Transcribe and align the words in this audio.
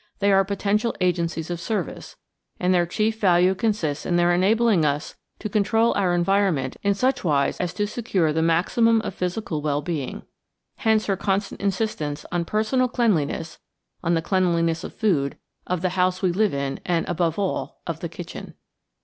They 0.17 0.31
are 0.31 0.43
potential 0.43 0.95
agencies 0.99 1.51
of 1.51 1.59
service, 1.61 2.15
and 2.59 2.73
their 2.73 2.87
chief 2.87 3.19
value 3.19 3.53
consists 3.53 4.03
in 4.03 4.15
their 4.15 4.33
enabling 4.33 4.83
us 4.83 5.15
to 5.37 5.47
control 5.47 5.93
our 5.93 6.15
environment 6.15 6.75
in 6.81 6.95
such 6.95 7.23
wise 7.23 7.59
as 7.59 7.71
to 7.75 7.85
secure 7.85 8.33
the 8.33 8.41
maximum 8.41 9.01
of 9.01 9.13
physical 9.13 9.61
well 9.61 9.83
being. 9.83 10.23
Hence 10.77 11.05
her 11.05 11.15
constant 11.15 11.61
insistence 11.61 12.25
on 12.31 12.45
personal 12.45 12.87
cleanliness, 12.87 13.59
on 14.03 14.15
the 14.15 14.23
cleanliness 14.23 14.83
of 14.83 14.91
food, 14.95 15.37
of 15.67 15.83
the 15.83 15.89
house 15.89 16.23
we 16.23 16.31
live 16.31 16.55
in, 16.55 16.79
and, 16.83 17.07
above 17.07 17.37
all, 17.37 17.79
of 17.85 17.99
the 17.99 18.09
kitchen. 18.09 18.55